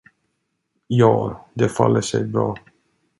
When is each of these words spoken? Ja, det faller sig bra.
Ja, 0.87 1.45
det 1.53 1.69
faller 1.69 2.01
sig 2.01 2.25
bra. 2.25 2.55